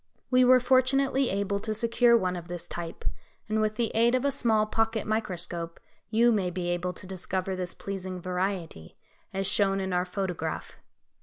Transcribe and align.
We 0.31 0.43
were 0.43 0.59
fortunately 0.59 1.29
able 1.29 1.59
to 1.59 1.75
secure 1.75 2.17
one 2.17 2.35
of 2.35 2.47
this 2.47 2.67
type; 2.67 3.05
and 3.47 3.61
with 3.61 3.75
the 3.75 3.91
aid 3.93 4.15
of 4.15 4.25
a 4.25 4.31
small 4.31 4.65
pocket 4.65 5.05
microscope, 5.05 5.79
you 6.09 6.31
may 6.31 6.49
be 6.49 6.69
able 6.69 6.93
to 6.93 7.05
discover 7.05 7.55
this 7.55 7.75
pleasing 7.75 8.19
variety, 8.19 8.97
as 9.31 9.45
shown 9.45 9.79
in 9.79 9.93
our 9.93 10.05
photograph. 10.05 10.79